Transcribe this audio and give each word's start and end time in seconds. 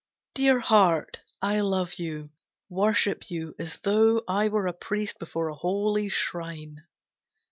Dear 0.33 0.57
Heart, 0.59 1.21
I 1.43 1.59
love 1.59 1.99
you, 1.99 2.31
worship 2.69 3.29
you 3.29 3.53
as 3.59 3.77
though 3.83 4.23
I 4.27 4.47
were 4.47 4.65
a 4.65 4.73
priest 4.73 5.19
before 5.19 5.49
a 5.49 5.55
holy 5.55 6.09
shrine. 6.09 6.81